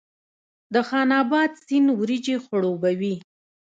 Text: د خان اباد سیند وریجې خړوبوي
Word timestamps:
د 0.73 0.75
خان 0.87 1.09
اباد 1.21 1.51
سیند 1.65 1.87
وریجې 1.99 2.35
خړوبوي 2.45 3.15